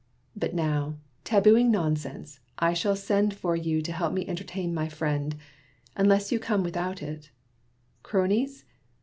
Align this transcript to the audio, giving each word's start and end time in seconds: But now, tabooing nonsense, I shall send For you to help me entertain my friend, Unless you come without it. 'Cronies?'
But 0.35 0.55
now, 0.55 0.95
tabooing 1.25 1.69
nonsense, 1.69 2.39
I 2.57 2.73
shall 2.73 2.95
send 2.95 3.35
For 3.35 3.55
you 3.55 3.83
to 3.83 3.91
help 3.91 4.13
me 4.13 4.27
entertain 4.27 4.73
my 4.73 4.89
friend, 4.89 5.35
Unless 5.95 6.31
you 6.31 6.39
come 6.39 6.63
without 6.63 7.03
it. 7.03 7.29
'Cronies?' 8.01 8.65